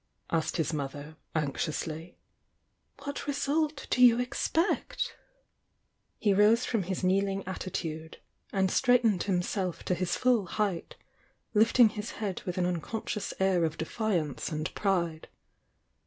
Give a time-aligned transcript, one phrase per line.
[0.31, 2.17] asked his mother, anxiously.
[3.03, 5.15] "What 'esult do you expect?"
[6.17, 8.17] He rose from his kneeling attitude,
[8.51, 10.95] and straight ened himself to his full height,
[11.53, 15.27] lifting his head with an unconscious air of defiance and pride.